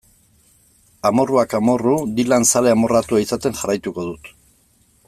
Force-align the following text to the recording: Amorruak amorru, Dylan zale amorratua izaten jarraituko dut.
Amorruak 1.09 1.53
amorru, 1.59 1.93
Dylan 2.21 2.49
zale 2.55 2.73
amorratua 2.79 3.23
izaten 3.27 3.61
jarraituko 3.61 4.09
dut. 4.11 4.35